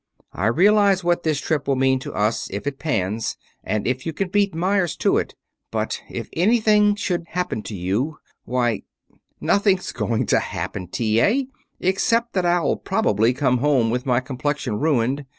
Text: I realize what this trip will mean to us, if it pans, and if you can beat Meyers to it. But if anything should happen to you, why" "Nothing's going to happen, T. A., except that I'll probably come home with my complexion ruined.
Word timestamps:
I 0.33 0.47
realize 0.47 1.03
what 1.03 1.21
this 1.21 1.39
trip 1.39 1.67
will 1.67 1.75
mean 1.75 1.99
to 1.99 2.11
us, 2.15 2.49
if 2.49 2.65
it 2.65 2.79
pans, 2.79 3.37
and 3.63 3.85
if 3.85 4.03
you 4.03 4.13
can 4.13 4.29
beat 4.29 4.55
Meyers 4.55 4.95
to 4.95 5.19
it. 5.19 5.35
But 5.69 6.01
if 6.09 6.27
anything 6.33 6.95
should 6.95 7.25
happen 7.27 7.61
to 7.61 7.75
you, 7.75 8.17
why" 8.43 8.81
"Nothing's 9.39 9.91
going 9.91 10.25
to 10.25 10.39
happen, 10.39 10.87
T. 10.87 11.21
A., 11.21 11.45
except 11.79 12.33
that 12.33 12.47
I'll 12.47 12.77
probably 12.77 13.31
come 13.31 13.59
home 13.59 13.91
with 13.91 14.07
my 14.07 14.19
complexion 14.19 14.79
ruined. 14.79 15.27